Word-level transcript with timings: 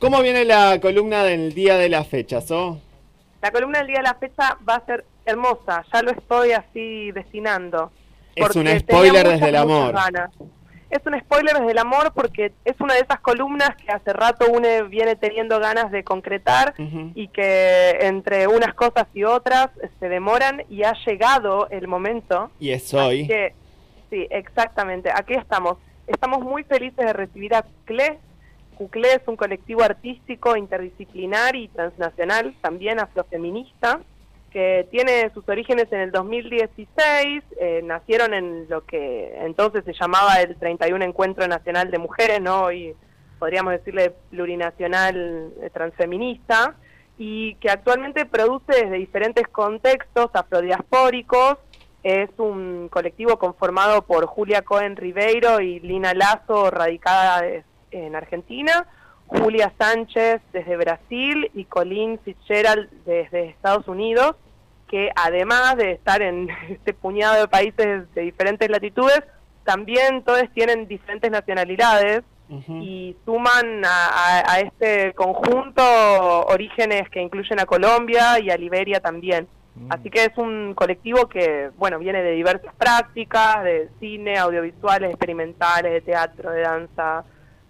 ¿Cómo 0.00 0.22
viene 0.22 0.46
la 0.46 0.80
columna 0.80 1.22
del 1.24 1.52
día 1.52 1.76
de 1.76 1.90
la 1.90 2.04
fecha, 2.04 2.40
So? 2.40 2.80
La 3.42 3.50
columna 3.50 3.80
del 3.80 3.88
día 3.88 3.98
de 3.98 4.04
la 4.04 4.14
fecha 4.14 4.56
va 4.66 4.76
a 4.76 4.86
ser 4.86 5.04
hermosa, 5.26 5.84
ya 5.92 6.02
lo 6.02 6.10
estoy 6.10 6.52
así 6.52 7.12
destinando. 7.12 7.92
Es 8.34 8.56
un 8.56 8.66
spoiler 8.78 9.28
desde 9.28 9.50
el 9.50 9.56
amor. 9.56 9.94
Es 10.88 11.00
un 11.04 11.20
spoiler 11.20 11.58
desde 11.58 11.72
el 11.72 11.78
amor 11.78 12.12
porque 12.14 12.50
es 12.64 12.80
una 12.80 12.94
de 12.94 13.00
esas 13.00 13.20
columnas 13.20 13.76
que 13.76 13.92
hace 13.92 14.14
rato 14.14 14.46
uno 14.50 14.66
viene 14.88 15.16
teniendo 15.16 15.60
ganas 15.60 15.90
de 15.90 16.02
concretar 16.02 16.72
y 17.14 17.28
que 17.28 17.98
entre 18.00 18.46
unas 18.48 18.72
cosas 18.72 19.06
y 19.12 19.24
otras 19.24 19.68
se 20.00 20.08
demoran 20.08 20.62
y 20.70 20.82
ha 20.82 20.94
llegado 21.04 21.68
el 21.68 21.88
momento. 21.88 22.50
Y 22.58 22.70
es 22.70 22.94
hoy. 22.94 23.30
sí, 24.08 24.26
exactamente. 24.30 25.10
Aquí 25.14 25.34
estamos. 25.34 25.76
Estamos 26.06 26.40
muy 26.40 26.64
felices 26.64 27.04
de 27.04 27.12
recibir 27.12 27.54
a 27.54 27.66
CLE. 27.84 28.18
CUCLE 28.80 29.12
es 29.12 29.20
un 29.26 29.36
colectivo 29.36 29.82
artístico 29.82 30.56
interdisciplinar 30.56 31.54
y 31.54 31.68
transnacional, 31.68 32.54
también 32.62 32.98
afrofeminista, 32.98 34.00
que 34.50 34.88
tiene 34.90 35.30
sus 35.34 35.46
orígenes 35.46 35.92
en 35.92 36.00
el 36.00 36.10
2016, 36.10 37.44
eh, 37.60 37.82
nacieron 37.84 38.32
en 38.32 38.70
lo 38.70 38.86
que 38.86 39.36
entonces 39.44 39.84
se 39.84 39.92
llamaba 39.92 40.40
el 40.40 40.56
31 40.56 41.04
Encuentro 41.04 41.46
Nacional 41.46 41.90
de 41.90 41.98
Mujeres, 41.98 42.40
¿no? 42.40 42.72
y 42.72 42.94
podríamos 43.38 43.72
decirle 43.72 44.14
plurinacional 44.30 45.52
eh, 45.60 45.68
transfeminista, 45.68 46.74
y 47.18 47.56
que 47.56 47.68
actualmente 47.68 48.24
produce 48.24 48.72
desde 48.72 48.96
diferentes 48.96 49.46
contextos 49.48 50.30
afrodiaspóricos. 50.32 51.58
Es 52.02 52.30
un 52.38 52.88
colectivo 52.88 53.38
conformado 53.38 54.00
por 54.06 54.24
Julia 54.24 54.62
Cohen 54.62 54.96
Ribeiro 54.96 55.60
y 55.60 55.80
Lina 55.80 56.14
Lazo, 56.14 56.70
radicada 56.70 57.44
en 57.90 58.16
Argentina, 58.16 58.86
Julia 59.26 59.72
Sánchez 59.78 60.40
desde 60.52 60.76
Brasil 60.76 61.50
y 61.54 61.64
Colin 61.64 62.18
Fitzgerald 62.20 62.90
desde 63.04 63.48
Estados 63.50 63.86
Unidos, 63.86 64.36
que 64.88 65.10
además 65.14 65.76
de 65.76 65.92
estar 65.92 66.20
en 66.20 66.48
este 66.68 66.92
puñado 66.92 67.40
de 67.40 67.48
países 67.48 68.12
de 68.14 68.22
diferentes 68.22 68.68
latitudes, 68.68 69.22
también 69.64 70.22
todos 70.24 70.42
tienen 70.52 70.88
diferentes 70.88 71.30
nacionalidades 71.30 72.22
y 72.68 73.14
suman 73.24 73.82
a, 73.84 74.58
este 74.58 75.14
conjunto 75.14 75.82
orígenes 76.48 77.08
que 77.08 77.22
incluyen 77.22 77.60
a 77.60 77.66
Colombia 77.66 78.40
y 78.40 78.50
a 78.50 78.56
Liberia 78.56 78.98
también. 78.98 79.46
Mm. 79.76 79.86
Así 79.92 80.10
que 80.10 80.24
es 80.24 80.36
un 80.36 80.74
colectivo 80.74 81.28
que, 81.28 81.70
bueno, 81.76 82.00
viene 82.00 82.24
de 82.24 82.32
diversas 82.32 82.74
prácticas, 82.74 83.62
de 83.62 83.88
cine, 84.00 84.36
audiovisuales, 84.36 85.10
experimentales, 85.10 85.92
de 85.92 86.00
teatro, 86.00 86.50
de 86.50 86.62
danza, 86.62 87.24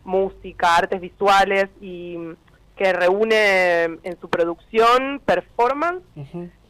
música, 0.05 0.77
artes 0.77 1.01
visuales 1.01 1.69
y 1.81 2.17
que 2.77 2.93
reúne 2.93 3.84
en 3.84 4.20
su 4.20 4.29
producción 4.31 5.20
performance, 5.25 6.03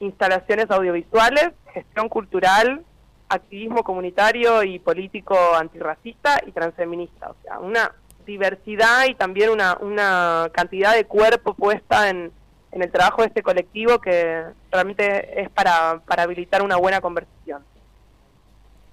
instalaciones 0.01 0.71
audiovisuales, 0.71 1.51
gestión 1.73 2.09
cultural, 2.09 2.85
activismo 3.29 3.85
comunitario 3.85 4.65
y 4.65 4.81
político 4.81 5.37
antirracista 5.55 6.41
y 6.47 6.53
transfeminista. 6.53 7.31
O 7.31 7.37
sea, 7.43 7.61
una 7.61 7.95
diversidad 8.27 9.07
y 9.09 9.15
también 9.15 9.51
una, 9.51 9.79
una 9.81 10.51
cantidad 10.53 10.95
de 10.95 11.05
cuerpo 11.05 11.55
puesta 11.55 12.11
en, 12.11 12.33
en 12.73 12.83
el 12.83 12.91
trabajo 12.91 13.23
de 13.23 13.29
este 13.29 13.43
colectivo 13.43 14.01
que 14.01 14.45
realmente 14.71 15.41
es 15.41 15.49
para, 15.51 16.01
para 16.07 16.25
habilitar 16.25 16.63
una 16.63 16.77
buena 16.77 17.01
conversación. 17.01 17.65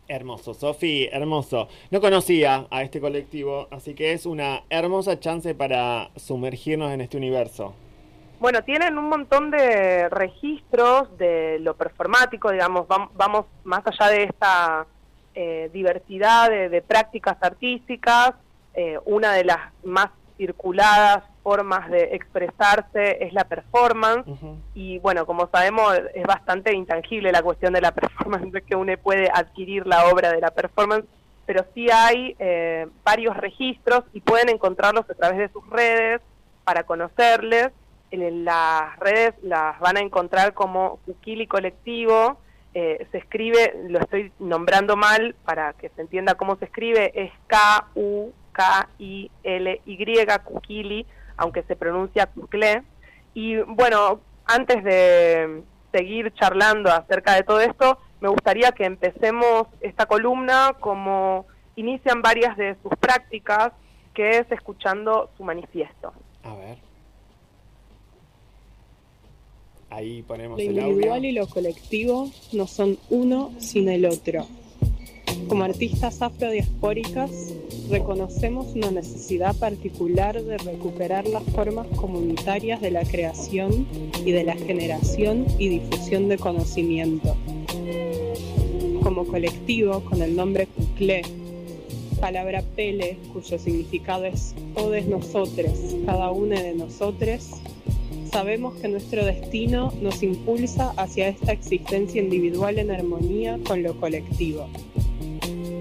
Hermoso, 0.08 0.54
Sofi, 0.54 1.10
hermoso. 1.12 1.68
No 1.92 2.00
conocía 2.00 2.68
a 2.72 2.82
este 2.82 3.02
colectivo, 3.02 3.68
así 3.72 3.94
que 3.94 4.14
es 4.14 4.26
una 4.26 4.64
hermosa 4.70 5.20
chance 5.20 5.54
para 5.54 6.10
sumergirnos 6.16 6.94
en 6.94 7.02
este 7.02 7.18
universo. 7.18 7.74
Bueno, 8.40 8.64
tienen 8.64 8.98
un 8.98 9.10
montón 9.10 9.50
de 9.52 10.10
registros 10.10 11.18
de 11.18 11.58
lo 11.60 11.76
performático, 11.76 12.52
digamos, 12.52 12.88
vamos, 12.88 13.46
más 13.64 13.82
allá 13.86 14.12
de 14.12 14.24
esta 14.24 14.86
eh, 15.34 15.70
diversidad 15.74 16.50
de, 16.50 16.82
prácticas 16.82 17.38
artísticas, 17.42 18.34
eh, 18.76 19.00
una 19.06 19.34
de 19.34 19.44
las 19.44 19.60
más 19.84 20.10
circuladas 20.38 21.24
formas 21.48 21.90
de 21.90 22.10
expresarse 22.12 23.24
es 23.24 23.32
la 23.32 23.46
performance. 23.46 24.26
Y 24.76 25.00
bueno, 25.00 25.26
como 25.26 25.48
sabemos 25.48 25.98
es 26.14 26.28
bastante 26.28 26.76
intangible 26.76 27.32
la 27.32 27.42
cuestión 27.42 27.72
de 27.72 27.80
la 27.80 27.92
performance, 28.02 28.62
que 28.66 28.76
uno 28.76 28.92
puede 28.98 29.30
adquirir 29.34 29.88
la 29.88 30.08
obra 30.08 30.34
de 30.34 30.42
la 30.42 30.52
performance, 30.52 31.06
pero 31.46 31.66
sí 31.74 31.88
hay 31.90 32.36
eh, 32.38 32.88
varios 33.06 33.38
registros 33.38 34.04
y 34.12 34.20
pueden 34.20 34.50
encontrarlos 34.50 35.10
a 35.10 35.14
través 35.14 35.38
de 35.38 35.48
sus 35.48 35.66
redes 35.70 36.20
para 36.66 36.84
conocerles. 36.84 37.70
En 38.12 38.44
las 38.44 39.00
redes 39.00 39.34
las 39.42 39.80
van 39.80 39.96
a 39.96 40.02
encontrar 40.02 40.54
como 40.54 41.00
Kukili 41.06 41.48
Colectivo, 41.48 42.40
eh, 42.74 43.08
se 43.14 43.20
escribe, 43.20 43.74
lo 43.88 44.00
estoy 44.00 44.34
nombrando 44.40 44.98
mal 44.98 45.34
para 45.46 45.72
que 45.72 45.88
se 45.96 46.02
entienda 46.02 46.36
cómo 46.36 46.58
se 46.58 46.66
escribe, 46.66 47.14
es 47.16 47.32
K-U-K-I-L-Y, 47.48 48.34
Kukili, 50.44 51.06
aunque 51.38 51.64
se 51.64 51.76
pronuncia 51.76 52.28
Kucle. 52.28 52.84
Y 53.34 53.58
bueno, 53.58 54.20
antes 54.46 54.84
de 54.84 55.64
seguir 55.92 56.34
charlando 56.34 56.92
acerca 56.92 57.36
de 57.36 57.44
todo 57.44 57.62
esto, 57.62 57.98
me 58.20 58.30
gustaría 58.30 58.72
que 58.72 58.86
empecemos 58.86 59.68
esta 59.82 60.06
columna 60.06 60.76
como 60.80 61.46
inician 61.76 62.22
varias 62.22 62.58
de 62.58 62.76
sus 62.82 62.92
prácticas, 63.00 63.72
que 64.14 64.40
es 64.40 64.52
escuchando 64.52 65.30
su 65.38 65.44
manifiesto. 65.44 66.12
A 66.44 66.56
ver. 66.56 66.78
Ahí 69.90 70.22
ponemos 70.24 70.58
lo 70.58 70.64
individual 70.64 71.24
y 71.24 71.32
lo 71.32 71.48
colectivo 71.48 72.30
no 72.52 72.68
son 72.68 72.98
uno 73.10 73.54
sin 73.60 73.88
el 73.90 74.06
otro. 74.06 74.46
Como 75.48 75.64
artistas 75.64 76.22
afrodiaspóricas, 76.22 77.32
reconocemos 77.90 78.76
una 78.76 78.92
necesidad 78.92 79.56
particular 79.56 80.42
de 80.44 80.58
recuperar 80.58 81.28
las 81.28 81.44
formas 81.44 81.88
comunitarias 81.96 82.82
de 82.82 82.92
la 82.92 83.04
creación 83.04 83.88
y 84.26 84.32
de 84.32 84.44
la 84.44 84.56
generación 84.56 85.46
y 85.58 85.70
difusión 85.70 86.28
de 86.28 86.38
conocimiento. 86.38 87.36
Como 89.04 89.26
colectivo, 89.26 90.02
con 90.02 90.22
el 90.22 90.36
nombre 90.36 90.68
Kuklé, 90.68 91.22
palabra 92.20 92.64
pele, 92.76 93.18
cuyo 93.32 93.58
significado 93.58 94.26
es 94.26 94.54
todos 94.76 95.06
nosotros, 95.06 95.72
cada 96.06 96.32
uno 96.32 96.56
de 96.60 96.74
nosotros, 96.74 97.52
sabemos 98.32 98.76
que 98.76 98.88
nuestro 98.88 99.26
destino 99.26 99.94
nos 100.02 100.24
impulsa 100.24 100.94
hacia 100.98 101.30
esta 101.30 101.54
existencia 101.54 102.22
individual 102.22 102.80
en 102.80 102.92
armonía 102.92 103.60
con 103.66 103.84
lo 103.84 104.00
colectivo. 104.00 104.68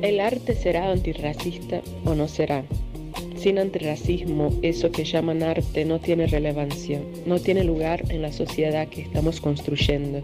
El 0.06 0.20
arte 0.20 0.54
será 0.54 0.92
antirracista 0.92 1.82
o 2.04 2.14
no 2.14 2.28
será. 2.28 2.64
Sin 3.36 3.58
antirracismo, 3.58 4.52
eso 4.62 4.92
que 4.92 5.04
llaman 5.04 5.42
arte 5.42 5.84
no 5.84 5.98
tiene 5.98 6.28
relevancia, 6.28 7.00
no 7.26 7.40
tiene 7.40 7.64
lugar 7.64 8.04
en 8.10 8.22
la 8.22 8.30
sociedad 8.30 8.86
que 8.86 9.00
estamos 9.00 9.40
construyendo. 9.40 10.22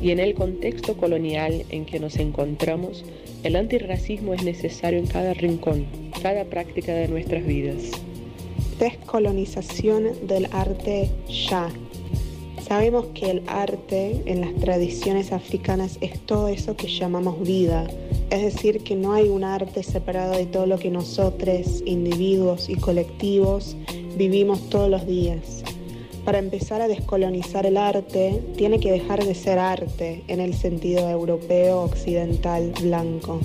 Y 0.00 0.12
en 0.12 0.20
el 0.20 0.34
contexto 0.34 0.96
colonial 0.96 1.64
en 1.70 1.84
que 1.84 1.98
nos 1.98 2.14
encontramos, 2.14 3.04
el 3.42 3.56
antirracismo 3.56 4.34
es 4.34 4.44
necesario 4.44 5.00
en 5.00 5.08
cada 5.08 5.34
rincón, 5.34 5.86
cada 6.22 6.44
práctica 6.44 6.94
de 6.94 7.08
nuestras 7.08 7.44
vidas. 7.44 7.90
Descolonización 8.78 10.28
del 10.28 10.46
arte 10.52 11.10
ya. 11.26 11.72
Sabemos 12.66 13.06
que 13.14 13.30
el 13.30 13.42
arte 13.46 14.22
en 14.26 14.40
las 14.40 14.52
tradiciones 14.56 15.30
africanas 15.30 15.98
es 16.00 16.18
todo 16.18 16.48
eso 16.48 16.76
que 16.76 16.88
llamamos 16.88 17.40
vida, 17.42 17.86
es 18.30 18.42
decir, 18.42 18.82
que 18.82 18.96
no 18.96 19.12
hay 19.12 19.28
un 19.28 19.44
arte 19.44 19.84
separado 19.84 20.32
de 20.32 20.46
todo 20.46 20.66
lo 20.66 20.76
que 20.76 20.90
nosotros, 20.90 21.84
individuos 21.86 22.68
y 22.68 22.74
colectivos, 22.74 23.76
vivimos 24.16 24.68
todos 24.68 24.90
los 24.90 25.06
días. 25.06 25.62
Para 26.24 26.40
empezar 26.40 26.82
a 26.82 26.88
descolonizar 26.88 27.66
el 27.66 27.76
arte, 27.76 28.42
tiene 28.56 28.80
que 28.80 28.90
dejar 28.90 29.24
de 29.24 29.36
ser 29.36 29.60
arte 29.60 30.24
en 30.26 30.40
el 30.40 30.52
sentido 30.52 31.08
europeo, 31.08 31.82
occidental, 31.82 32.72
blanco. 32.82 33.38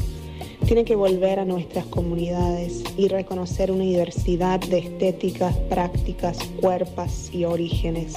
Tiene 0.65 0.83
que 0.83 0.95
volver 0.95 1.37
a 1.37 1.45
nuestras 1.45 1.85
comunidades 1.85 2.83
y 2.97 3.07
reconocer 3.07 3.71
una 3.71 3.83
diversidad 3.83 4.59
de 4.61 4.79
estéticas, 4.79 5.55
prácticas, 5.69 6.39
cuerpos 6.59 7.29
y 7.31 7.45
orígenes. 7.45 8.15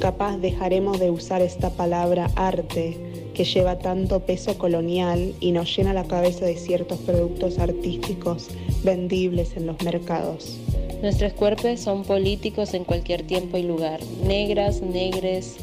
Capaz 0.00 0.38
dejaremos 0.38 0.98
de 0.98 1.10
usar 1.10 1.42
esta 1.42 1.68
palabra 1.68 2.30
arte 2.34 2.96
que 3.34 3.44
lleva 3.44 3.78
tanto 3.78 4.20
peso 4.20 4.56
colonial 4.56 5.34
y 5.40 5.52
nos 5.52 5.76
llena 5.76 5.92
la 5.92 6.04
cabeza 6.04 6.46
de 6.46 6.56
ciertos 6.56 6.98
productos 7.00 7.58
artísticos 7.58 8.48
vendibles 8.82 9.58
en 9.58 9.66
los 9.66 9.82
mercados. 9.82 10.58
Nuestros 11.02 11.34
cuerpos 11.34 11.80
son 11.80 12.04
políticos 12.04 12.72
en 12.72 12.84
cualquier 12.84 13.26
tiempo 13.26 13.58
y 13.58 13.62
lugar. 13.62 14.00
Negras, 14.26 14.80
negres, 14.80 15.56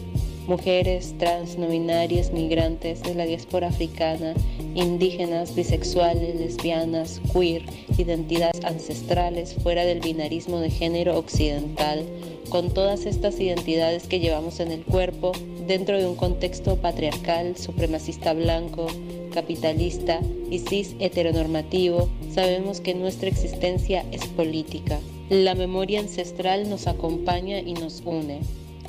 mujeres, 0.46 1.16
trans, 1.18 1.58
no 1.58 1.68
binarias, 1.68 2.32
migrantes 2.32 3.02
de 3.02 3.16
la 3.16 3.26
diáspora 3.26 3.70
africana 3.70 4.36
indígenas, 4.78 5.56
bisexuales, 5.56 6.36
lesbianas, 6.36 7.20
queer, 7.34 7.64
identidades 7.98 8.64
ancestrales 8.64 9.56
fuera 9.56 9.86
del 9.86 10.00
binarismo 10.00 10.60
de 10.60 10.70
género 10.70 11.18
occidental, 11.18 12.06
con 12.50 12.74
todas 12.74 13.06
estas 13.06 13.40
identidades 13.40 14.08
que 14.08 14.20
llevamos 14.20 14.60
en 14.60 14.72
el 14.72 14.84
cuerpo 14.84 15.32
dentro 15.66 15.98
de 15.98 16.08
un 16.08 16.16
contexto 16.16 16.78
patriarcal, 16.78 17.58
supremacista 17.58 18.34
blanco, 18.34 18.88
capitalista 19.34 20.20
y 20.50 20.60
cis 20.60 20.96
heteronormativo, 21.00 22.08
sabemos 22.34 22.80
que 22.80 22.94
nuestra 22.94 23.30
existencia 23.30 24.06
es 24.12 24.26
política. 24.28 25.00
La 25.30 25.56
memoria 25.56 26.00
ancestral 26.00 26.70
nos 26.70 26.88
acompaña 26.88 27.60
y 27.60 27.74
nos 27.74 28.02
une. 28.06 28.40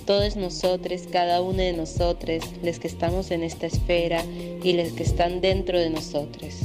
Todos 0.09 0.37
nosotros, 0.37 1.07
cada 1.13 1.43
uno 1.43 1.59
de 1.59 1.75
nosotros, 1.75 2.43
los 2.63 2.79
que 2.79 2.87
estamos 2.89 3.31
en 3.31 3.43
esta 3.43 3.67
esfera 3.67 4.25
y 4.25 4.73
los 4.73 4.93
que 4.93 5.03
están 5.03 5.43
dentro 5.43 5.79
de 5.79 5.91
nosotros. 5.91 6.61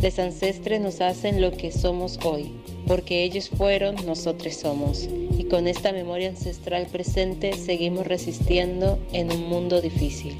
Los 0.00 0.16
ancestres 0.20 0.80
nos 0.80 1.00
hacen 1.00 1.40
lo 1.40 1.50
que 1.50 1.72
somos 1.72 2.24
hoy, 2.24 2.52
porque 2.86 3.24
ellos 3.24 3.50
fueron, 3.50 3.96
nosotros 4.06 4.54
somos. 4.54 5.08
Y 5.36 5.48
con 5.50 5.66
esta 5.66 5.90
memoria 5.90 6.28
ancestral 6.28 6.86
presente 6.86 7.54
seguimos 7.54 8.06
resistiendo 8.06 9.00
en 9.12 9.32
un 9.32 9.48
mundo 9.48 9.80
difícil. 9.80 10.38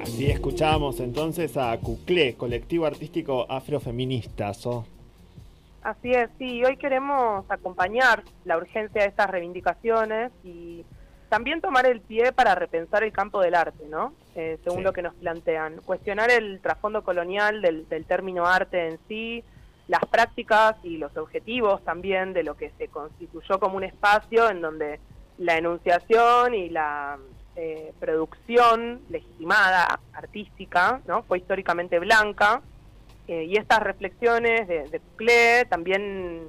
Así 0.00 0.30
escuchamos 0.30 1.00
entonces 1.00 1.56
a 1.56 1.76
Cuclé, 1.78 2.36
colectivo 2.36 2.86
artístico 2.86 3.46
afrofeminista. 3.50 4.52
Así 5.82 6.12
es, 6.12 6.30
sí, 6.38 6.62
hoy 6.62 6.76
queremos 6.76 7.44
acompañar 7.48 8.22
la 8.44 8.58
urgencia 8.58 9.02
de 9.02 9.08
estas 9.08 9.28
reivindicaciones 9.28 10.30
y 10.44 10.84
también 11.30 11.60
tomar 11.60 11.86
el 11.86 12.00
pie 12.00 12.32
para 12.32 12.56
repensar 12.56 13.04
el 13.04 13.12
campo 13.12 13.40
del 13.40 13.54
arte, 13.54 13.86
¿no? 13.88 14.12
Eh, 14.34 14.58
según 14.64 14.82
lo 14.82 14.92
que 14.92 15.00
nos 15.00 15.14
plantean. 15.14 15.76
Cuestionar 15.86 16.30
el 16.30 16.60
trasfondo 16.60 17.02
colonial 17.02 17.62
del, 17.62 17.86
término 18.06 18.46
arte 18.46 18.88
en 18.88 18.98
sí, 19.08 19.44
las 19.86 20.04
prácticas 20.06 20.76
y 20.82 20.98
los 20.98 21.16
objetivos 21.16 21.82
también 21.84 22.32
de 22.32 22.42
lo 22.42 22.56
que 22.56 22.72
se 22.76 22.88
constituyó 22.88 23.60
como 23.60 23.76
un 23.76 23.84
espacio 23.84 24.50
en 24.50 24.60
donde 24.60 24.98
la 25.38 25.56
enunciación 25.56 26.52
y 26.52 26.68
la 26.68 27.16
eh, 27.54 27.92
producción 28.00 29.00
legitimada, 29.08 30.00
artística, 30.12 31.00
¿no? 31.06 31.22
Fue 31.22 31.38
históricamente 31.38 32.00
blanca 32.00 32.60
eh, 33.28 33.44
y 33.44 33.56
estas 33.56 33.80
reflexiones 33.80 34.66
de, 34.66 34.88
de 34.88 35.66
también 35.68 36.48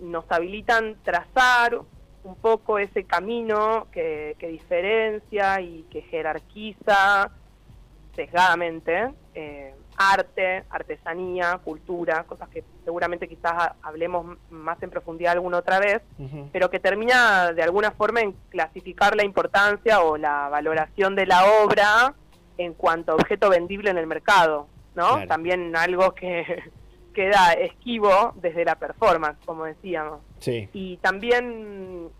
nos 0.00 0.24
habilitan 0.30 0.96
trazar 1.04 1.80
un 2.24 2.34
poco 2.36 2.78
ese 2.78 3.04
camino 3.04 3.86
que, 3.92 4.36
diferencia 4.40 5.60
y 5.60 5.84
que 5.90 6.02
jerarquiza 6.02 7.30
sesgadamente 8.14 9.12
eh, 9.34 9.74
arte, 9.96 10.64
artesanía, 10.70 11.58
cultura, 11.62 12.24
cosas 12.24 12.48
que 12.48 12.64
seguramente 12.84 13.28
quizás 13.28 13.72
hablemos 13.82 14.38
más 14.50 14.82
en 14.82 14.90
profundidad 14.90 15.32
alguna 15.32 15.58
otra 15.58 15.78
vez, 15.78 16.02
pero 16.52 16.70
que 16.70 16.80
termina 16.80 17.52
de 17.52 17.62
alguna 17.62 17.90
forma 17.92 18.20
en 18.20 18.32
clasificar 18.50 19.16
la 19.16 19.24
importancia 19.24 20.00
o 20.00 20.16
la 20.16 20.48
valoración 20.48 21.14
de 21.14 21.26
la 21.26 21.44
obra 21.62 22.14
en 22.58 22.74
cuanto 22.74 23.12
a 23.12 23.14
objeto 23.16 23.50
vendible 23.50 23.90
en 23.90 23.98
el 23.98 24.06
mercado. 24.06 24.68
¿no? 24.94 25.26
También 25.26 25.76
algo 25.76 26.14
que 26.14 26.62
queda 27.14 27.54
esquivo 27.54 28.34
desde 28.36 28.64
la 28.64 28.74
performance, 28.74 29.38
como 29.46 29.64
decíamos. 29.64 30.20
Y 30.46 30.98
también, 30.98 32.10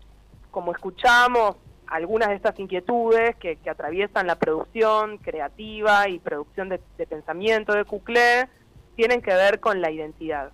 como 0.49 0.71
escuchamos, 0.71 1.57
algunas 1.87 2.29
de 2.29 2.35
estas 2.35 2.59
inquietudes 2.59 3.35
que, 3.35 3.59
atraviesan 3.69 4.25
la 4.25 4.37
producción 4.37 5.17
creativa 5.19 6.09
y 6.09 6.19
producción 6.19 6.69
de, 6.69 6.79
pensamiento 7.07 7.73
de 7.73 7.85
Cuclé 7.85 8.47
tienen 8.95 9.21
que 9.21 9.33
ver 9.33 9.59
con 9.59 9.81
la 9.81 9.91
identidad. 9.91 10.51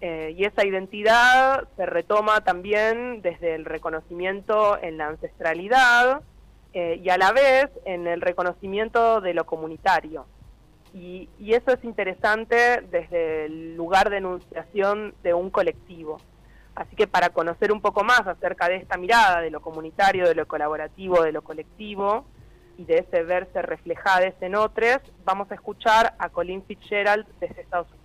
Eh, 0.00 0.34
y 0.36 0.44
esa 0.44 0.64
identidad 0.64 1.68
se 1.76 1.86
retoma 1.86 2.42
también 2.42 3.22
desde 3.22 3.54
el 3.54 3.64
reconocimiento 3.64 4.78
en 4.80 4.98
la 4.98 5.08
ancestralidad 5.08 6.22
eh, 6.72 7.00
y 7.02 7.08
a 7.08 7.16
la 7.16 7.32
vez 7.32 7.70
en 7.84 8.06
el 8.06 8.20
reconocimiento 8.20 9.20
de 9.20 9.34
lo 9.34 9.44
comunitario. 9.44 10.26
Y, 10.94 11.28
eso 11.40 11.72
es 11.72 11.84
interesante 11.84 12.80
desde 12.90 13.46
el 13.46 13.74
lugar 13.76 14.10
de 14.10 14.18
enunciación 14.18 15.12
de 15.24 15.34
un 15.34 15.50
colectivo. 15.50 16.18
Así 16.76 16.94
que 16.96 17.06
para 17.06 17.30
conocer 17.30 17.72
un 17.72 17.80
poco 17.80 18.04
más 18.04 18.26
acerca 18.26 18.68
de 18.68 18.76
esta 18.76 18.96
mirada, 18.96 19.40
de 19.40 19.50
lo 19.50 19.60
comunitario, 19.60 20.28
de 20.28 20.34
lo 20.34 20.46
colaborativo, 20.46 21.22
de 21.22 21.32
lo 21.32 21.42
colectivo 21.42 22.24
y 22.78 22.84
de 22.84 22.98
ese 22.98 23.22
verse 23.22 23.60
reflejadas 23.62 24.34
en 24.40 24.54
otros, 24.54 24.98
vamos 25.24 25.50
a 25.50 25.54
escuchar 25.54 26.14
a 26.18 26.28
Colin 26.28 26.64
Fitzgerald 26.64 27.26
desde 27.40 27.62
Estados 27.62 27.88
Unidos. 27.88 28.04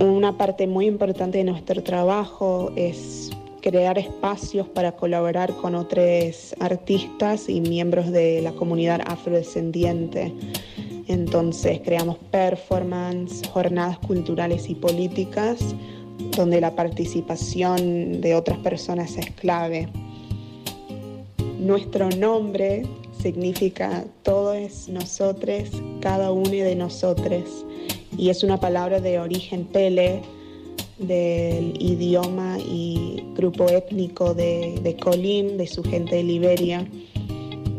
Una 0.00 0.36
parte 0.36 0.66
muy 0.66 0.86
importante 0.86 1.38
de 1.38 1.44
nuestro 1.44 1.82
trabajo 1.82 2.72
es 2.74 3.30
crear 3.60 3.98
espacios 3.98 4.66
para 4.68 4.92
colaborar 4.92 5.54
con 5.56 5.74
otros 5.74 6.54
artistas 6.60 7.48
y 7.48 7.60
miembros 7.60 8.10
de 8.10 8.40
la 8.42 8.52
comunidad 8.52 9.00
afrodescendiente. 9.06 10.32
Entonces 11.08 11.80
creamos 11.84 12.18
performance, 12.30 13.46
jornadas 13.48 13.98
culturales 13.98 14.68
y 14.68 14.74
políticas 14.74 15.74
donde 16.36 16.60
la 16.60 16.74
participación 16.74 18.20
de 18.20 18.34
otras 18.34 18.58
personas 18.58 19.16
es 19.16 19.30
clave. 19.32 19.88
Nuestro 21.58 22.08
nombre 22.10 22.84
significa 23.20 24.04
todos 24.22 24.88
nosotros, 24.88 25.70
cada 26.00 26.32
uno 26.32 26.50
de 26.50 26.74
nosotros, 26.74 27.66
y 28.16 28.30
es 28.30 28.42
una 28.42 28.58
palabra 28.58 29.00
de 29.00 29.18
origen 29.18 29.64
pele 29.64 30.22
del 31.00 31.74
idioma 31.80 32.58
y 32.58 33.24
grupo 33.34 33.68
étnico 33.68 34.34
de, 34.34 34.78
de 34.82 35.56
de 35.56 35.66
su 35.66 35.82
gente 35.82 36.16
de 36.16 36.22
Liberia. 36.22 36.86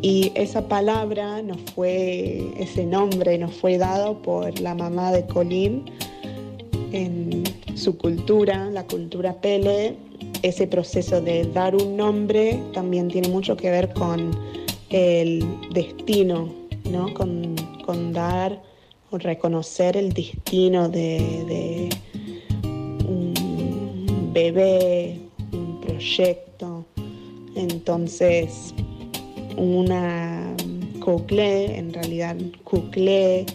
Y 0.02 0.32
esa 0.34 0.68
palabra 0.68 1.44
nos 1.44 1.60
fue, 1.76 2.52
ese 2.58 2.86
nombre 2.86 3.38
nos 3.38 3.54
fue 3.54 3.78
dado 3.78 4.20
por 4.24 4.60
la 4.60 4.74
mamá 4.74 5.12
de 5.12 5.28
Colín 5.28 5.86
en 6.92 7.44
su 7.76 7.96
cultura, 7.98 8.66
la 8.72 8.86
cultura 8.88 9.40
Pele. 9.40 9.96
Ese 10.42 10.66
proceso 10.66 11.22
de 11.22 11.46
dar 11.54 11.76
un 11.76 11.96
nombre 11.96 12.60
también 12.74 13.10
tiene 13.10 13.30
mucho 13.30 13.56
que 13.56 13.70
ver 13.70 13.94
con 13.94 14.32
el 14.90 15.46
destino, 15.72 16.50
¿no? 16.90 17.14
con, 17.14 17.56
dar 18.14 18.62
o 19.12 19.18
reconocer 19.18 19.98
el 19.98 20.14
destino 20.14 20.88
de 20.88 21.90
bebé, 24.32 25.20
un 25.52 25.82
proyecto. 25.82 26.86
Entonces, 27.56 28.74
una 29.58 30.56
cuclé, 31.00 31.78
en 31.78 31.94
realidad 31.94 32.38
cuclé, 32.64 33.46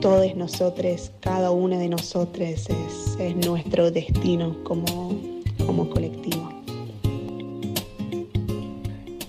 todos 0.00 0.34
nosotros, 0.34 1.12
cada 1.20 1.50
una 1.50 1.78
de 1.78 1.88
nosotros 1.88 2.68
es, 2.68 3.16
es 3.20 3.36
nuestro 3.36 3.90
destino 3.90 4.56
como, 4.64 5.20
como 5.66 5.88
colectivo. 5.90 6.48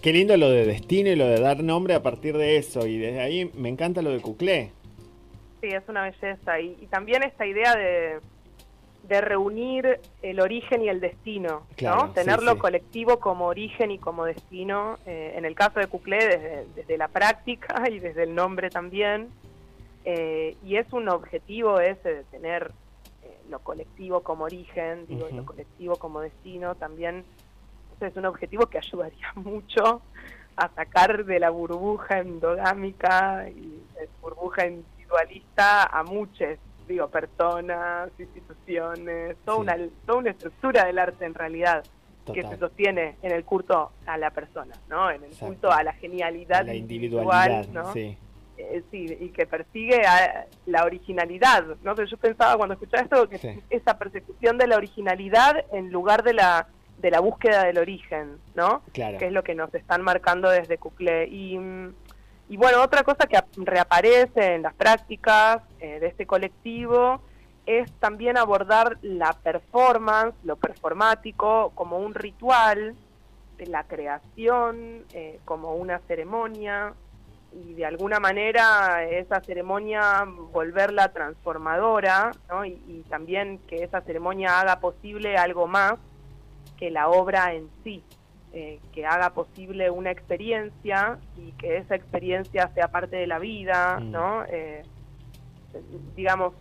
Qué 0.01 0.11
lindo 0.11 0.35
lo 0.35 0.49
de 0.49 0.65
destino 0.65 1.09
y 1.09 1.15
lo 1.15 1.27
de 1.27 1.39
dar 1.39 1.63
nombre 1.63 1.93
a 1.93 2.03
partir 2.03 2.37
de 2.37 2.57
eso. 2.57 2.85
Y 2.87 2.97
desde 2.97 3.21
ahí 3.21 3.51
me 3.55 3.69
encanta 3.69 4.01
lo 4.01 4.09
de 4.11 4.19
Cuclé. 4.19 4.71
Sí, 5.61 5.69
es 5.69 5.83
una 5.87 6.03
belleza. 6.03 6.59
y 6.59 6.87
también 6.87 7.23
esta 7.23 7.47
idea 7.47 7.73
de, 7.73 8.19
de 9.03 9.19
reunir 9.19 9.99
el 10.21 10.39
origen 10.39 10.81
y 10.81 10.89
el 10.89 11.01
destino, 11.01 11.67
¿no? 11.81 12.11
Tenerlo 12.11 12.57
colectivo 12.57 13.19
como 13.19 13.47
origen 13.47 13.91
y 13.91 13.99
como 13.99 14.23
destino, 14.23 14.97
eh, 15.05 15.33
en 15.35 15.43
el 15.43 15.55
caso 15.55 15.79
de 15.79 15.87
Cuclé 15.87 16.65
desde, 16.73 16.97
la 16.97 17.09
práctica 17.09 17.83
y 17.91 17.99
desde 17.99 18.23
el 18.23 18.33
nombre 18.33 18.69
también, 18.69 19.29
eh, 20.05 20.55
y 20.63 20.77
es 20.77 20.91
un 20.93 21.09
objetivo 21.09 21.79
ese 21.79 22.15
de 22.15 22.23
tener 22.25 22.71
eh, 23.23 23.37
lo 23.49 23.59
colectivo 23.59 24.21
como 24.21 24.45
origen, 24.45 25.05
digo, 25.07 25.27
y 25.29 25.33
lo 25.33 25.45
colectivo 25.45 25.97
como 25.97 26.21
destino, 26.21 26.75
también. 26.75 27.25
Es 27.99 28.17
un 28.17 28.25
objetivo 28.25 28.65
que 28.65 28.79
ayudaría 28.79 29.31
mucho 29.35 30.01
a 30.55 30.69
sacar 30.69 31.25
de 31.25 31.39
la 31.39 31.49
burbuja 31.49 32.19
endogámica 32.19 33.47
y 33.49 33.81
burbuja 34.21 34.67
individualista 34.67 35.83
a 35.83 36.03
muchos 36.03 36.57
digo, 36.87 37.07
personas, 37.09 38.09
instituciones, 38.17 39.35
toda 39.45 39.57
una, 39.57 39.77
toda 40.05 40.19
una 40.19 40.31
estructura 40.31 40.85
del 40.85 40.99
arte 40.99 41.25
en 41.25 41.33
realidad 41.33 41.83
que 42.31 42.41
se 42.41 42.57
sostiene 42.57 43.17
en 43.21 43.31
el 43.33 43.43
culto 43.43 43.91
a 44.05 44.17
la 44.17 44.31
persona, 44.31 44.73
¿no? 44.89 45.11
En 45.11 45.23
el 45.23 45.35
culto 45.35 45.71
a 45.71 45.83
la 45.83 45.93
genialidad 45.93 46.65
la 46.65 46.73
individualidad, 46.73 47.67
¿no? 47.67 47.91
Sí. 47.91 48.17
Eh, 48.55 48.83
sí, 48.91 49.17
y 49.19 49.29
que 49.29 49.47
persigue 49.47 50.05
a 50.05 50.45
la 50.67 50.85
originalidad, 50.85 51.65
¿no? 51.83 51.95
Pero 51.95 52.07
yo 52.07 52.17
pensaba 52.17 52.55
cuando 52.55 52.73
escuchaba 52.73 53.03
esto 53.03 53.27
que 53.27 53.61
esa 53.69 53.97
persecución 53.97 54.57
de 54.57 54.67
la 54.67 54.77
originalidad 54.77 55.65
en 55.73 55.91
lugar 55.91 56.23
de 56.23 56.33
la 56.33 56.67
de 56.99 57.11
la 57.11 57.19
búsqueda 57.19 57.65
del 57.65 57.79
origen, 57.79 58.37
¿no? 58.55 58.81
Claro. 58.93 59.17
Que 59.17 59.25
es 59.25 59.31
lo 59.31 59.43
que 59.43 59.55
nos 59.55 59.73
están 59.73 60.01
marcando 60.03 60.49
desde 60.49 60.77
Cuclé. 60.77 61.27
Y, 61.27 61.59
y 62.47 62.57
bueno, 62.57 62.81
otra 62.81 63.03
cosa 63.03 63.27
que 63.27 63.37
reaparece 63.57 64.55
en 64.55 64.61
las 64.61 64.73
prácticas 64.73 65.61
eh, 65.83 65.99
de 65.99 66.07
este 66.07 66.25
colectivo 66.25 67.19
es 67.65 67.91
también 67.99 68.37
abordar 68.37 68.97
la 69.01 69.33
performance, 69.33 70.33
lo 70.45 70.55
performático, 70.55 71.73
como 71.75 71.97
un 71.97 72.13
ritual 72.13 72.95
de 73.57 73.67
la 73.67 73.83
creación, 73.83 75.03
eh, 75.11 75.41
como 75.43 75.75
una 75.75 75.99
ceremonia, 76.07 76.93
y 77.51 77.73
de 77.73 77.85
alguna 77.85 78.21
manera 78.21 79.03
esa 79.03 79.41
ceremonia 79.41 80.25
volverla 80.53 81.11
transformadora, 81.11 82.31
¿no? 82.49 82.63
y, 82.63 82.81
y 82.87 83.03
también 83.09 83.59
que 83.67 83.83
esa 83.83 83.99
ceremonia 84.01 84.61
haga 84.61 84.79
posible 84.79 85.35
algo 85.37 85.67
más 85.67 85.95
que 86.77 86.91
la 86.91 87.09
obra 87.09 87.53
en 87.53 87.69
sí. 87.83 88.01
Eh, 88.55 88.79
que 88.91 89.03
haga 89.03 89.31
posible 89.31 89.89
una 89.89 90.11
experiencia 90.11 91.17
y 91.35 91.53
que 91.53 91.77
esa 91.77 91.95
experiencia 91.95 92.67
sea 92.75 92.87
parte 92.89 93.15
de 93.15 93.25
la 93.25 93.39
vida, 93.39 93.97
mm. 93.99 94.11
¿no? 94.11 94.43
Eh, 94.45 94.83
digamos, 96.15 96.53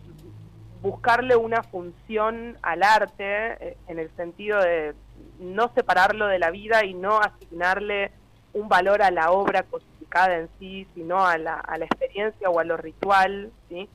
buscarle 0.81 1.35
una 1.35 1.63
función 1.63 2.57
al 2.61 2.83
arte 2.83 3.23
eh, 3.23 3.77
en 3.87 3.99
el 3.99 4.09
sentido 4.15 4.59
de 4.59 4.93
no 5.39 5.71
separarlo 5.73 6.27
de 6.27 6.39
la 6.39 6.51
vida 6.51 6.85
y 6.85 6.93
no 6.93 7.19
asignarle 7.19 8.11
un 8.53 8.67
valor 8.67 9.01
a 9.01 9.11
la 9.11 9.31
obra 9.31 9.63
cosificada 9.63 10.37
en 10.37 10.49
sí, 10.59 10.87
sino 10.93 11.25
a 11.25 11.37
la, 11.37 11.55
a 11.55 11.77
la 11.77 11.85
experiencia 11.85 12.49
o 12.49 12.59
a 12.59 12.63
lo 12.63 12.77
ritual, 12.77 13.51
¿sí? 13.69 13.89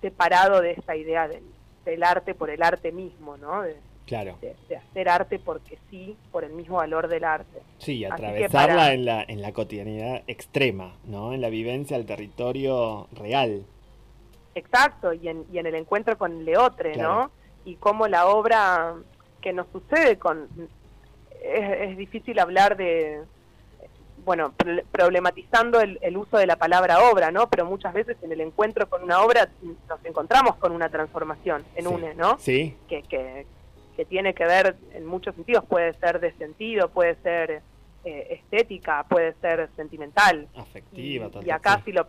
separado 0.00 0.60
de 0.60 0.72
esta 0.72 0.94
idea 0.94 1.26
del, 1.26 1.42
del, 1.84 2.04
arte 2.04 2.34
por 2.34 2.50
el 2.50 2.62
arte 2.62 2.92
mismo, 2.92 3.36
¿no? 3.36 3.64
Claro. 4.06 4.38
De, 4.40 4.76
hacer 4.76 5.08
arte 5.08 5.38
porque 5.38 5.78
sí, 5.90 6.16
por 6.30 6.44
el 6.44 6.52
mismo 6.52 6.76
valor 6.76 7.08
del 7.08 7.24
arte. 7.24 7.60
Sí, 7.78 8.04
atravesarla 8.04 8.92
en, 8.92 9.04
la, 9.04 9.24
en 9.26 9.42
la 9.42 9.52
cotidianidad 9.52 10.22
extrema, 10.28 10.94
¿no? 11.04 11.34
En 11.34 11.40
la 11.40 11.48
vivencia 11.48 11.96
al 11.96 12.06
territorio 12.06 13.08
real. 13.12 13.64
Exacto, 14.56 15.12
y 15.12 15.28
en, 15.28 15.44
y 15.52 15.58
en 15.58 15.66
el 15.66 15.74
encuentro 15.74 16.16
con 16.16 16.46
Leotre, 16.46 16.96
¿no? 16.96 17.30
Y 17.66 17.76
cómo 17.76 18.08
la 18.08 18.26
obra 18.26 18.94
que 19.42 19.52
nos 19.52 19.66
sucede 19.70 20.18
con... 20.18 20.48
Es, 21.42 21.96
difícil 21.98 22.38
hablar 22.38 22.78
de, 22.78 23.20
bueno, 24.24 24.54
problematizando 24.90 25.78
el, 25.80 25.98
el, 26.00 26.16
uso 26.16 26.38
de 26.38 26.46
la 26.46 26.56
palabra 26.56 27.10
obra, 27.10 27.30
¿no? 27.30 27.50
Pero 27.50 27.66
muchas 27.66 27.92
veces 27.92 28.16
en 28.22 28.32
el 28.32 28.40
encuentro 28.40 28.88
con 28.88 29.02
una 29.02 29.20
obra 29.20 29.50
nos 29.62 30.04
encontramos 30.04 30.56
con 30.56 30.72
una 30.72 30.88
transformación 30.88 31.62
en 31.74 31.86
una, 31.86 32.14
¿no? 32.14 32.38
Sí. 32.38 32.78
Que, 32.88 33.02
que, 33.02 33.46
que 33.94 34.06
tiene 34.06 34.32
que 34.32 34.46
ver 34.46 34.74
en 34.94 35.04
muchos 35.04 35.34
sentidos, 35.34 35.66
puede 35.66 35.92
ser 36.00 36.18
de 36.18 36.32
sentido, 36.32 36.88
puede 36.88 37.16
ser 37.16 37.60
eh, 38.04 38.26
estética, 38.30 39.04
puede 39.04 39.34
ser 39.34 39.68
sentimental. 39.76 40.48
Afectiva, 40.56 41.28
y, 41.42 41.46
y 41.46 41.50
acá 41.50 41.82
sí 41.84 41.92
lo... 41.92 42.08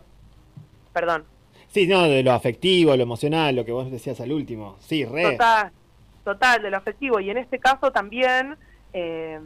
Perdón. 0.94 1.24
Sí, 1.70 1.86
no, 1.86 2.04
de 2.04 2.22
lo 2.22 2.32
afectivo, 2.32 2.96
lo 2.96 3.02
emocional, 3.02 3.54
lo 3.54 3.64
que 3.64 3.72
vos 3.72 3.90
decías 3.90 4.20
al 4.20 4.32
último. 4.32 4.76
Sí, 4.80 5.04
re. 5.04 5.32
Total, 5.32 5.70
total 6.24 6.62
de 6.62 6.70
lo 6.70 6.76
afectivo. 6.78 7.20
Y 7.20 7.30
en 7.30 7.38
este 7.38 7.58
caso 7.58 7.92
también 7.92 8.56
eh, 8.92 9.38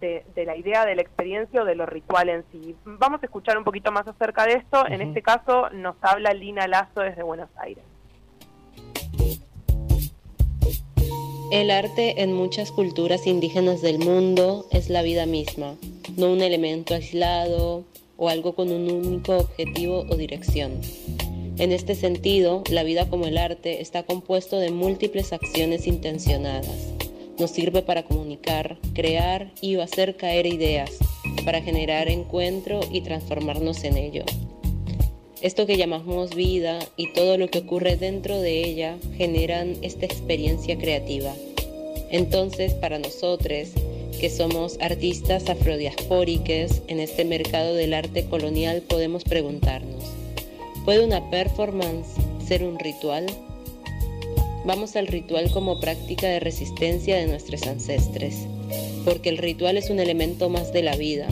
de, 0.00 0.24
de, 0.34 0.44
la 0.44 0.56
idea 0.56 0.86
de 0.86 0.94
la 0.94 1.02
experiencia 1.02 1.62
o 1.62 1.64
de 1.64 1.74
lo 1.74 1.86
ritual 1.86 2.28
en 2.28 2.44
sí. 2.52 2.76
Vamos 2.84 3.22
a 3.22 3.26
escuchar 3.26 3.58
un 3.58 3.64
poquito 3.64 3.90
más 3.90 4.06
acerca 4.06 4.44
de 4.44 4.54
esto. 4.54 4.86
En 4.86 5.00
este 5.00 5.22
caso 5.22 5.70
nos 5.70 5.96
habla 6.02 6.32
Lina 6.32 6.68
Lazo 6.68 7.00
desde 7.00 7.22
Buenos 7.22 7.48
Aires. 7.56 7.84
El 11.52 11.70
arte 11.70 12.22
en 12.22 12.32
muchas 12.32 12.72
culturas 12.72 13.26
indígenas 13.26 13.80
del 13.80 14.00
mundo 14.00 14.66
es 14.72 14.90
la 14.90 15.02
vida 15.02 15.26
misma, 15.26 15.76
no 16.16 16.32
un 16.32 16.40
elemento 16.42 16.94
aislado 16.94 17.84
o 18.16 18.28
algo 18.28 18.56
con 18.56 18.72
un 18.72 18.90
único 18.90 19.36
objetivo 19.36 20.00
o 20.10 20.16
dirección. 20.16 20.80
En 21.58 21.72
este 21.72 21.94
sentido, 21.94 22.62
la 22.70 22.82
vida 22.82 23.08
como 23.08 23.26
el 23.26 23.38
arte 23.38 23.80
está 23.80 24.02
compuesto 24.02 24.58
de 24.58 24.70
múltiples 24.70 25.32
acciones 25.32 25.86
intencionadas. 25.86 26.92
Nos 27.38 27.50
sirve 27.50 27.80
para 27.80 28.02
comunicar, 28.02 28.76
crear 28.92 29.50
y 29.62 29.76
hacer 29.76 30.16
caer 30.16 30.44
ideas, 30.44 30.90
para 31.46 31.62
generar 31.62 32.08
encuentro 32.10 32.80
y 32.92 33.00
transformarnos 33.00 33.84
en 33.84 33.96
ello. 33.96 34.24
Esto 35.40 35.64
que 35.64 35.78
llamamos 35.78 36.34
vida 36.34 36.78
y 36.98 37.12
todo 37.14 37.38
lo 37.38 37.48
que 37.48 37.60
ocurre 37.60 37.96
dentro 37.96 38.38
de 38.38 38.62
ella 38.62 38.98
generan 39.16 39.76
esta 39.80 40.04
experiencia 40.04 40.76
creativa. 40.76 41.32
Entonces, 42.10 42.74
para 42.74 42.98
nosotros, 42.98 43.68
que 44.20 44.28
somos 44.28 44.76
artistas 44.80 45.48
afrodiaspóricos 45.48 46.82
en 46.88 47.00
este 47.00 47.24
mercado 47.24 47.74
del 47.74 47.94
arte 47.94 48.26
colonial, 48.26 48.82
podemos 48.82 49.24
preguntarnos, 49.24 50.04
¿puede 50.86 51.04
una 51.04 51.30
performance 51.30 52.14
ser 52.46 52.62
un 52.62 52.78
ritual? 52.78 53.26
Vamos 54.64 54.94
al 54.94 55.08
ritual 55.08 55.50
como 55.50 55.80
práctica 55.80 56.28
de 56.28 56.38
resistencia 56.38 57.16
de 57.16 57.26
nuestros 57.26 57.66
ancestres, 57.66 58.46
porque 59.04 59.28
el 59.28 59.38
ritual 59.38 59.78
es 59.78 59.90
un 59.90 59.98
elemento 59.98 60.48
más 60.48 60.72
de 60.72 60.84
la 60.84 60.94
vida. 60.94 61.26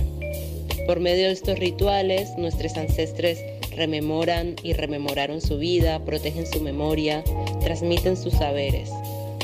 Por 0.88 0.98
medio 0.98 1.26
de 1.26 1.32
estos 1.32 1.56
rituales, 1.60 2.36
nuestros 2.36 2.76
ancestres 2.76 3.38
rememoran 3.76 4.56
y 4.64 4.72
rememoraron 4.72 5.40
su 5.40 5.56
vida, 5.56 6.04
protegen 6.04 6.48
su 6.48 6.60
memoria, 6.60 7.22
transmiten 7.60 8.16
sus 8.16 8.32
saberes. 8.32 8.90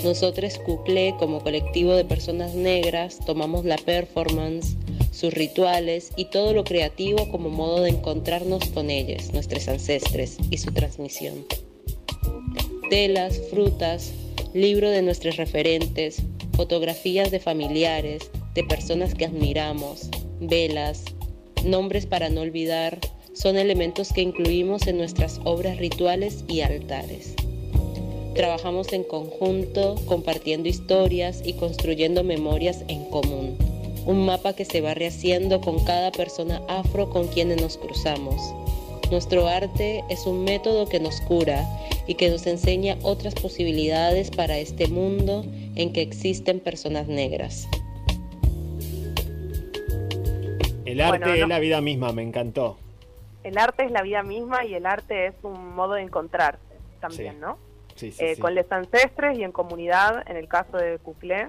Nosotros, 0.03 0.59
Cuclé, 0.59 1.15
como 1.21 1.41
colectivo 1.41 1.95
de 1.95 2.05
personas 2.05 2.55
negras, 2.55 3.21
tomamos 3.25 3.65
la 3.65 3.77
performance, 3.77 4.75
sus 5.11 5.35
rituales 5.35 6.13
y 6.17 6.27
todo 6.27 6.53
lo 6.53 6.65
creativo 6.65 7.29
como 7.31 7.49
modo 7.49 7.81
de 7.83 7.91
encontrarnos 7.91 8.67
con 8.67 8.91
ellos, 8.91 9.33
nuestros 9.33 9.69
ancestres, 9.69 10.39
y 10.51 10.59
su 10.59 10.73
transmisión. 10.73 11.47
Telas, 12.89 13.41
frutas, 13.51 14.13
libro 14.55 14.91
de 14.91 15.03
nuestros 15.03 15.37
referentes, 15.37 16.23
fotografías 16.55 17.31
de 17.31 17.41
familiares, 17.41 18.31
de 18.55 18.65
personas 18.65 19.15
que 19.15 19.25
admiramos, 19.27 20.09
velas, 20.41 21.05
nombres 21.65 22.07
para 22.07 22.31
no 22.31 22.41
olvidar, 22.41 22.99
son 23.33 23.57
elementos 23.57 24.13
que 24.13 24.23
incluimos 24.23 24.87
en 24.87 24.99
nuestras 24.99 25.41
obras 25.45 25.79
rituales 25.79 26.45
y 26.49 26.63
altares. 26.63 27.35
Trabajamos 28.35 28.93
en 28.93 29.05
conjunto, 29.05 29.97
compartiendo 30.07 30.69
historias 30.69 31.43
y 31.45 31.55
construyendo 31.55 32.25
memorias 32.25 32.85
en 32.89 33.05
común. 33.07 33.70
Un 34.07 34.27
mapa 34.27 34.55
que 34.55 34.65
se 34.65 34.81
va 34.81 34.95
rehaciendo 34.95 35.61
con 35.61 35.85
cada 35.85 36.11
persona 36.13 36.63
afro 36.69 37.11
con 37.11 37.29
quienes 37.29 37.61
nos 37.61 37.79
cruzamos. 37.79 38.41
Nuestro 39.11 39.49
arte 39.49 40.05
es 40.09 40.27
un 40.27 40.45
método 40.45 40.89
que 40.89 41.01
nos 41.01 41.21
cura 41.23 41.65
y 42.07 42.15
que 42.15 42.31
nos 42.31 42.47
enseña 42.47 42.97
otras 43.03 43.35
posibilidades 43.35 44.31
para 44.31 44.59
este 44.59 44.89
mundo 44.89 45.45
en 45.75 45.93
que 45.93 46.03
existen 46.03 46.61
personas 46.61 47.09
negras. 47.09 47.69
El 50.85 51.01
arte 51.01 51.41
es 51.41 51.49
la 51.49 51.59
vida 51.59 51.81
misma, 51.81 52.13
me 52.13 52.23
encantó 52.23 52.77
el 53.43 53.59
arte 53.59 53.85
es 53.85 53.91
la 53.91 54.03
vida 54.03 54.23
misma 54.23 54.65
y 54.65 54.75
el 54.75 54.87
arte 54.87 55.27
es 55.27 55.35
un 55.43 55.75
modo 55.75 55.95
de 55.95 56.03
encontrarse 56.03 56.61
también, 57.01 57.41
¿no? 57.41 57.59
Sí, 57.95 58.15
eh, 58.19 58.35
sí, 58.35 58.41
Con 58.41 58.55
los 58.55 58.71
ancestres 58.71 59.39
y 59.39 59.43
en 59.43 59.53
comunidad, 59.53 60.29
en 60.29 60.37
el 60.37 60.49
caso 60.49 60.77
de 60.77 60.99
Cuclé, 60.99 61.49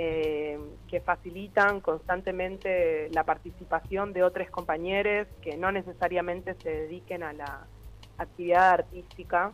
eh, 0.00 0.56
que 0.86 1.00
facilitan 1.00 1.80
constantemente 1.80 3.10
la 3.10 3.24
participación 3.24 4.12
de 4.12 4.22
otros 4.22 4.48
compañeros 4.48 5.26
que 5.42 5.56
no 5.56 5.72
necesariamente 5.72 6.54
se 6.62 6.70
dediquen 6.70 7.24
a 7.24 7.32
la 7.32 7.66
actividad 8.16 8.74
artística. 8.74 9.50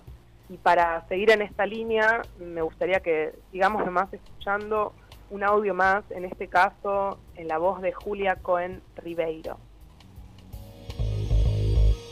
Y 0.51 0.59
para 0.59 1.09
seguir 1.09 1.31
en 1.31 1.41
esta 1.41 1.65
línea, 1.65 2.21
me 2.39 2.61
gustaría 2.61 3.01
que 3.01 3.33
sigamos 3.53 3.87
nomás 3.87 4.13
escuchando 4.13 4.93
un 5.31 5.45
audio 5.45 5.73
más, 5.73 6.05
en 6.11 6.27
este 6.27 6.49
caso 6.49 7.19
en 7.37 7.49
la 7.49 7.57
voz 7.57 7.81
de 7.81 7.93
Julia 7.93 8.37
Cohen 8.37 8.83
Ribeiro 8.97 9.57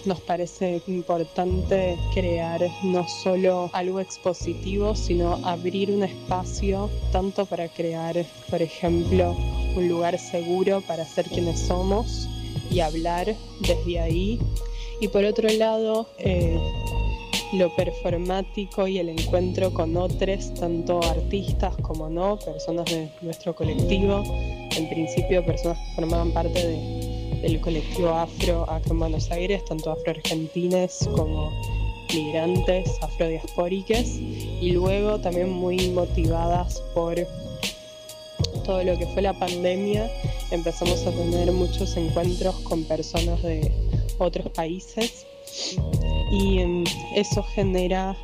nos 0.05 0.21
parece 0.21 0.83
importante 0.87 1.97
crear 2.15 2.61
no 2.83 3.07
solo 3.09 3.71
algo 3.73 4.01
expositivo, 4.01 4.95
sino 4.95 5.35
abrir 5.45 5.91
un 5.91 6.03
espacio 6.03 6.91
tanto 7.13 7.47
para 7.47 7.69
crear, 7.69 8.25
por 8.51 8.63
ejemplo, 8.63 9.37
un 9.77 9.89
lugar 9.89 10.19
seguro 10.19 10.81
para 10.83 11.05
ser 11.05 11.27
quienes 11.27 11.61
somos 11.61 12.29
y 12.71 12.81
hablar 12.81 13.35
desde 13.61 14.01
ahí. 14.01 14.39
Y 15.01 15.09
por 15.09 15.25
otro 15.25 15.49
lado, 15.49 16.07
eh, 16.19 16.59
lo 17.53 17.75
performático 17.75 18.87
y 18.87 18.99
el 18.99 19.11
encuentro 19.11 19.73
con 19.73 19.97
otros, 19.97 20.55
tanto 20.55 21.03
artistas 21.03 21.77
como 21.83 22.09
no, 22.09 22.39
personas 22.39 22.87
de 22.87 23.11
nuestro 23.21 23.55
colectivo, 23.55 24.23
en 24.77 24.89
principio 24.89 25.45
personas 25.45 25.79
que 25.79 25.95
formaban 25.97 26.33
parte 26.33 26.67
de 26.67 27.12
del 27.43 27.61
colectivo 27.61 28.11
afro 28.11 28.63
acá 28.71 28.91
en 28.91 28.99
Buenos 29.01 29.31
Aires, 29.31 29.65
tanto 29.65 29.91
afro-argentines 29.91 31.09
como 31.15 31.53
migrantes 32.15 32.91
afrodiaspóricas 33.03 34.07
y 34.17 34.71
luego 34.73 35.19
también 35.19 35.51
muy 35.51 35.89
motivadas 35.91 36.83
por 36.95 37.17
todo 38.65 38.85
lo 38.85 38.97
que 38.97 39.07
fue 39.09 39.23
la 39.23 39.33
pandemia, 39.33 40.09
empezamos 40.51 41.05
a 41.07 41.11
tener 41.11 41.51
muchos 41.51 41.97
encuentros 41.97 42.55
con 42.61 42.85
personas 42.85 43.43
de 43.43 43.73
otros 44.19 44.49
países 44.51 45.27
y 46.31 46.59
em, 46.59 46.85
eso 47.17 47.43
genera 47.43 48.17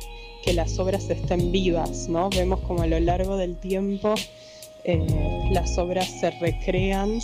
que 0.43 0.53
las 0.53 0.79
obras 0.79 1.09
estén 1.09 1.51
vivas, 1.51 2.07
¿no? 2.07 2.29
Vemos 2.29 2.61
como 2.61 2.83
a 2.83 2.87
lo 2.87 2.99
largo 2.99 3.35
del 3.35 3.57
tiempo 3.57 4.15
eh, 4.85 5.49
las 5.51 5.77
obras 5.77 6.07
se 6.21 6.31
recrean 6.31 7.19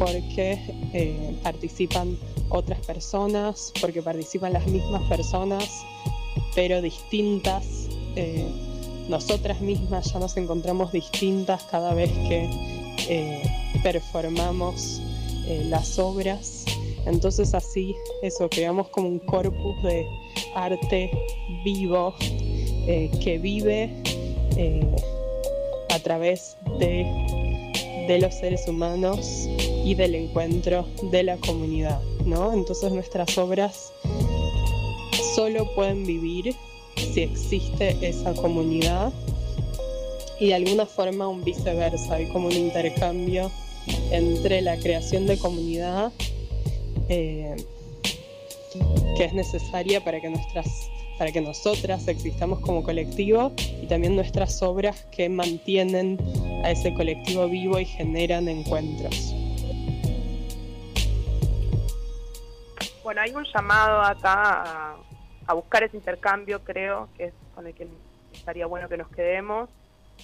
porque 0.00 0.58
eh, 0.94 1.36
participan 1.42 2.16
otras 2.48 2.80
personas, 2.86 3.70
porque 3.82 4.00
participan 4.00 4.54
las 4.54 4.66
mismas 4.66 5.06
personas, 5.10 5.84
pero 6.54 6.80
distintas. 6.80 7.86
Eh, 8.16 8.48
nosotras 9.10 9.60
mismas 9.60 10.10
ya 10.10 10.18
nos 10.18 10.38
encontramos 10.38 10.90
distintas 10.90 11.64
cada 11.64 11.92
vez 11.92 12.10
que 12.28 12.48
performamos 13.82 15.02
las 15.64 15.98
obras. 15.98 16.64
Entonces 17.06 17.52
así, 17.54 17.94
eso, 18.22 18.48
creamos 18.48 18.88
como 18.88 19.08
un 19.08 19.18
corpus 19.18 19.82
de 19.82 20.06
arte 20.54 21.10
vivo 21.64 22.14
que 22.86 23.38
vive 23.42 23.90
a 25.90 25.98
través 25.98 26.56
de, 26.78 27.04
de, 28.10 28.18
los 28.18 28.34
seres 28.34 28.66
humanos 28.66 29.48
y 29.84 29.94
del 29.94 30.16
encuentro 30.16 30.86
de 31.10 31.22
la 31.22 31.36
comunidad, 31.36 32.00
¿no? 32.24 32.52
Entonces 32.52 32.90
nuestras 32.92 33.38
obras 33.38 33.92
solo 35.34 35.72
pueden 35.74 36.04
vivir 36.04 36.54
si 36.96 37.20
existe 37.22 37.96
esa 38.02 38.34
comunidad 38.34 39.12
y 40.40 40.48
de 40.48 40.54
alguna 40.54 40.86
forma 40.86 41.28
un 41.28 41.44
viceversa, 41.44 42.14
hay 42.14 42.26
como 42.32 42.48
un 42.48 42.54
intercambio 42.54 43.50
entre 44.10 44.60
la 44.60 44.76
creación 44.76 45.26
de 45.26 45.38
comunidad 45.38 46.12
eh, 47.08 47.54
que 49.16 49.24
es 49.24 49.32
necesaria 49.34 50.02
para 50.02 50.20
que 50.20 50.30
nuestras 50.30 50.90
para 51.20 51.32
que 51.32 51.42
nosotras 51.42 52.08
existamos 52.08 52.60
como 52.60 52.82
colectivo 52.82 53.52
y 53.58 53.86
también 53.86 54.16
nuestras 54.16 54.62
obras 54.62 55.04
que 55.14 55.28
mantienen 55.28 56.16
a 56.64 56.70
ese 56.70 56.94
colectivo 56.94 57.46
vivo 57.46 57.78
y 57.78 57.84
generan 57.84 58.48
encuentros. 58.48 59.34
Bueno, 63.04 63.20
hay 63.20 63.34
un 63.34 63.44
llamado 63.44 64.00
acá 64.00 64.96
a, 65.46 65.52
buscar 65.52 65.82
ese 65.82 65.98
intercambio, 65.98 66.64
creo, 66.64 67.10
que 67.18 67.24
es 67.24 67.34
con 67.54 67.66
el 67.66 67.74
que 67.74 67.86
estaría 68.32 68.64
bueno 68.64 68.88
que 68.88 68.96
nos 68.96 69.08
quedemos, 69.08 69.68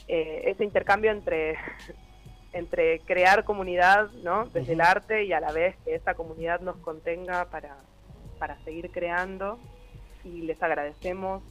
eh, 0.08 0.44
ese 0.46 0.64
intercambio 0.64 1.10
entre, 1.10 1.58
entre 2.54 3.00
crear 3.00 3.44
comunidad 3.44 4.10
¿no? 4.22 4.46
desde 4.46 4.72
el 4.72 4.80
arte 4.80 5.24
y 5.26 5.34
a 5.34 5.40
la 5.40 5.52
vez 5.52 5.76
que 5.84 5.94
esa 5.94 6.14
comunidad 6.14 6.60
nos 6.60 6.76
contenga 6.78 7.50
para, 7.50 7.76
para 8.38 8.58
seguir 8.64 8.90
creando 8.90 9.58
y 10.26 10.42
les 10.42 10.60
agradecemos 10.62 11.42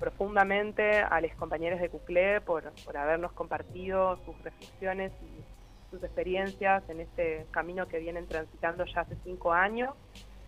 profundamente 0.00 0.98
a 0.98 1.20
los 1.20 1.32
compañeros 1.34 1.80
de 1.80 1.88
CUCLE 1.88 2.40
por, 2.40 2.72
por 2.84 2.96
habernos 2.96 3.32
compartido 3.32 4.18
sus 4.24 4.36
reflexiones 4.42 5.12
y 5.22 5.90
sus 5.90 6.02
experiencias 6.02 6.82
en 6.88 7.00
este 7.00 7.46
camino 7.50 7.86
que 7.86 7.98
vienen 7.98 8.26
transitando 8.26 8.84
ya 8.86 9.02
hace 9.02 9.16
cinco 9.22 9.52
años. 9.52 9.94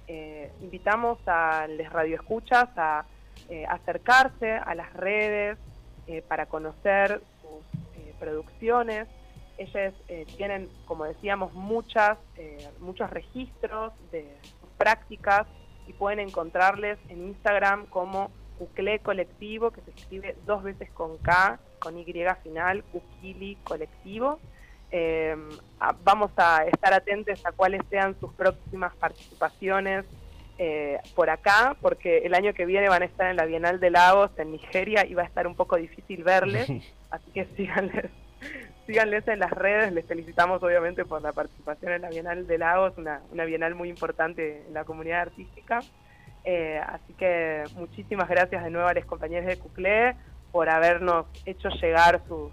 Eh, 0.08 0.50
invitamos 0.60 1.18
a 1.26 1.66
los 1.68 1.88
radioescuchas 1.92 2.68
a 2.76 3.04
eh, 3.48 3.64
acercarse 3.66 4.52
a 4.52 4.74
las 4.74 4.92
redes 4.94 5.58
eh, 6.06 6.22
para 6.26 6.46
conocer 6.46 7.20
sus 7.40 8.16
producciones. 8.18 9.06
Ellas 9.58 9.94
tienen, 10.36 10.68
como 10.86 11.04
decíamos, 11.04 11.52
muchas, 11.52 12.18
muchos 12.80 13.10
registros 13.10 13.92
de 14.10 14.36
sus 14.42 14.70
prácticas 14.78 15.46
y 15.86 15.92
pueden 15.92 16.20
encontrarles 16.20 16.98
en 17.08 17.28
Instagram 17.28 17.86
como 17.86 18.30
Ucle 18.58 18.98
Colectivo, 19.00 19.70
que 19.70 19.80
se 19.82 19.90
escribe 19.90 20.36
dos 20.46 20.62
veces 20.62 20.90
con 20.90 21.18
K, 21.18 21.58
con 21.78 21.98
Y 21.98 22.04
final, 22.42 22.84
Ukili 22.92 23.56
Colectivo. 23.64 24.38
Eh, 24.90 25.36
vamos 26.04 26.30
a 26.36 26.64
estar 26.64 26.94
atentos 26.94 27.44
a 27.44 27.52
cuáles 27.52 27.82
sean 27.90 28.18
sus 28.20 28.32
próximas 28.34 28.94
participaciones 28.94 30.04
eh, 30.56 30.98
por 31.16 31.30
acá, 31.30 31.76
porque 31.80 32.18
el 32.18 32.32
año 32.32 32.54
que 32.54 32.64
viene 32.64 32.88
van 32.88 33.02
a 33.02 33.06
estar 33.06 33.28
en 33.28 33.36
la 33.36 33.44
Bienal 33.44 33.80
de 33.80 33.90
Lagos 33.90 34.30
en 34.38 34.52
Nigeria 34.52 35.04
y 35.04 35.14
va 35.14 35.22
a 35.22 35.26
estar 35.26 35.48
un 35.48 35.56
poco 35.56 35.76
difícil 35.76 36.22
verles, 36.22 36.68
así 37.10 37.30
que 37.32 37.46
síganles, 37.56 38.10
síganles 38.86 39.26
en 39.28 39.38
las 39.38 39.50
redes, 39.50 39.92
les 39.92 40.06
felicitamos 40.06 40.62
obviamente 40.62 41.04
por 41.04 41.22
la 41.22 41.32
participación 41.32 41.92
en 41.92 42.02
la 42.02 42.10
Bienal 42.10 42.46
de 42.46 42.58
Lagos, 42.58 42.92
una, 42.96 43.22
una 43.32 43.44
bienal 43.44 43.74
muy 43.74 43.88
importante 43.88 44.64
en 44.66 44.74
la 44.74 44.84
comunidad 44.84 45.22
artística. 45.22 45.80
Eh, 46.44 46.78
así 46.86 47.14
que 47.14 47.64
muchísimas 47.74 48.28
gracias 48.28 48.62
de 48.62 48.70
nuevo 48.70 48.86
a 48.86 48.92
los 48.92 49.06
compañeros 49.06 49.46
de 49.46 49.58
CUCLE 49.58 50.14
por 50.52 50.68
habernos 50.68 51.26
hecho 51.46 51.68
llegar 51.70 52.22
sus, 52.28 52.52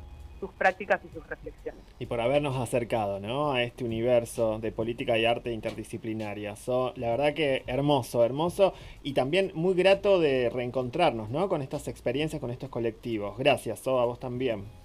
prácticas 0.57 0.99
y 1.05 1.13
sus 1.13 1.27
reflexiones. 1.27 1.83
Y 1.99 2.07
por 2.07 2.19
habernos 2.19 2.57
acercado 2.57 3.19
¿no? 3.19 3.51
a 3.51 3.61
este 3.61 3.83
universo 3.83 4.57
de 4.57 4.71
política 4.71 5.15
y 5.19 5.25
arte 5.25 5.51
interdisciplinaria. 5.51 6.55
la 6.95 7.09
verdad 7.11 7.35
que 7.35 7.63
hermoso, 7.67 8.25
hermoso 8.25 8.73
y 9.03 9.13
también 9.13 9.51
muy 9.53 9.75
grato 9.75 10.19
de 10.19 10.49
reencontrarnos 10.49 11.29
¿no? 11.29 11.47
con 11.47 11.61
estas 11.61 11.87
experiencias, 11.87 12.39
con 12.39 12.49
estos 12.49 12.69
colectivos. 12.69 13.37
Gracias, 13.37 13.81
So, 13.81 13.99
a 13.99 14.05
vos 14.05 14.19
también. 14.19 14.80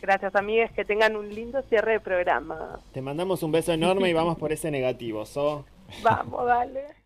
Gracias, 0.00 0.34
amigues. 0.34 0.70
Que 0.72 0.84
tengan 0.84 1.16
un 1.16 1.28
lindo 1.28 1.62
cierre 1.62 1.92
de 1.92 2.00
programa. 2.00 2.80
Te 2.92 3.02
mandamos 3.02 3.42
un 3.42 3.52
beso 3.52 3.72
enorme 3.72 4.08
y 4.08 4.12
vamos 4.12 4.36
por 4.38 4.52
ese 4.52 4.70
negativo, 4.70 5.24
So. 5.26 5.64
Vamos, 6.02 6.46
dale. 6.46 7.01